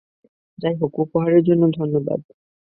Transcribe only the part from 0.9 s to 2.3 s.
উপহারের জন্য ধন্যবাদ।